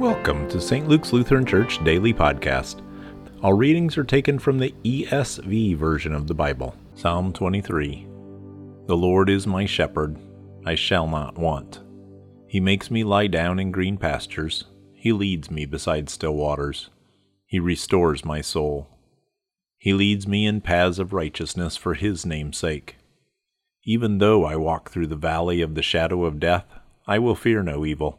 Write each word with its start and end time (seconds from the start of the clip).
Welcome 0.00 0.48
to 0.48 0.62
St. 0.62 0.88
Luke's 0.88 1.12
Lutheran 1.12 1.44
Church 1.44 1.84
Daily 1.84 2.14
Podcast. 2.14 2.80
All 3.42 3.52
readings 3.52 3.98
are 3.98 4.02
taken 4.02 4.38
from 4.38 4.58
the 4.58 4.74
ESV 4.82 5.76
version 5.76 6.14
of 6.14 6.26
the 6.26 6.32
Bible. 6.32 6.74
Psalm 6.94 7.34
23 7.34 8.08
The 8.86 8.96
Lord 8.96 9.28
is 9.28 9.46
my 9.46 9.66
shepherd, 9.66 10.16
I 10.64 10.74
shall 10.74 11.06
not 11.06 11.36
want. 11.36 11.80
He 12.48 12.60
makes 12.60 12.90
me 12.90 13.04
lie 13.04 13.26
down 13.26 13.58
in 13.58 13.72
green 13.72 13.98
pastures, 13.98 14.64
He 14.94 15.12
leads 15.12 15.50
me 15.50 15.66
beside 15.66 16.08
still 16.08 16.34
waters, 16.34 16.88
He 17.44 17.60
restores 17.60 18.24
my 18.24 18.40
soul. 18.40 18.88
He 19.76 19.92
leads 19.92 20.26
me 20.26 20.46
in 20.46 20.62
paths 20.62 20.98
of 20.98 21.12
righteousness 21.12 21.76
for 21.76 21.92
His 21.92 22.24
name's 22.24 22.56
sake. 22.56 22.96
Even 23.84 24.16
though 24.16 24.46
I 24.46 24.56
walk 24.56 24.90
through 24.90 25.08
the 25.08 25.14
valley 25.14 25.60
of 25.60 25.74
the 25.74 25.82
shadow 25.82 26.24
of 26.24 26.40
death, 26.40 26.64
I 27.06 27.18
will 27.18 27.34
fear 27.34 27.62
no 27.62 27.84
evil 27.84 28.18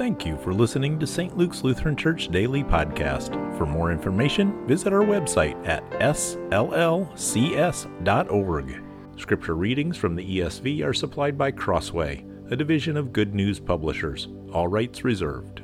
Thank 0.00 0.24
you 0.24 0.38
for 0.38 0.54
listening 0.54 0.98
to 0.98 1.06
St. 1.06 1.36
Luke's 1.36 1.62
Lutheran 1.62 1.94
Church 1.94 2.28
Daily 2.28 2.64
Podcast. 2.64 3.34
For 3.58 3.66
more 3.66 3.92
information, 3.92 4.66
visit 4.66 4.94
our 4.94 5.02
website 5.02 5.62
at 5.68 5.84
sllcs.org. 6.00 7.12
Scripture 9.18 9.56
readings 9.56 9.98
from 9.98 10.16
the 10.16 10.38
ESV 10.38 10.82
are 10.86 10.94
supplied 10.94 11.36
by 11.36 11.50
Crossway, 11.50 12.24
a 12.50 12.56
division 12.56 12.96
of 12.96 13.12
Good 13.12 13.34
News 13.34 13.60
Publishers. 13.60 14.28
All 14.54 14.68
rights 14.68 15.04
reserved. 15.04 15.60